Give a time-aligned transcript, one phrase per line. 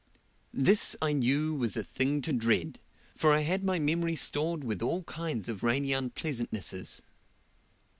[0.51, 2.79] This I knew was a thing to dread;
[3.13, 7.03] for I had my memory stored with all kinds of rainy unpleasantnesses.